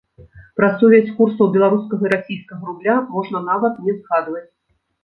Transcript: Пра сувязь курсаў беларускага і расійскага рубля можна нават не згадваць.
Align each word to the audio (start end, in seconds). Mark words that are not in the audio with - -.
Пра 0.61 0.69
сувязь 0.79 1.11
курсаў 1.19 1.51
беларускага 1.57 2.03
і 2.09 2.13
расійскага 2.17 2.63
рубля 2.73 2.95
можна 3.13 3.47
нават 3.53 3.73
не 3.89 3.93
згадваць. 4.01 4.49